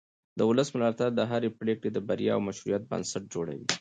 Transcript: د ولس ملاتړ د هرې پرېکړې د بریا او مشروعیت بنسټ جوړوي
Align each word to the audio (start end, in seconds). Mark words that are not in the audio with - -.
د 0.37 0.39
ولس 0.49 0.67
ملاتړ 0.75 1.09
د 1.15 1.21
هرې 1.31 1.49
پرېکړې 1.59 1.89
د 1.93 1.99
بریا 2.07 2.33
او 2.35 2.41
مشروعیت 2.47 2.83
بنسټ 2.91 3.23
جوړوي 3.33 3.67